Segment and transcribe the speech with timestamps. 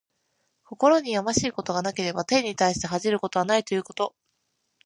[0.63, 4.15] 心にやましいことがなければ、天に対して恥じることはないということ。